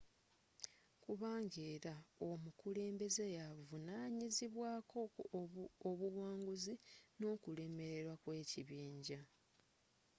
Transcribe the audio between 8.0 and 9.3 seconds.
kw'ekibinja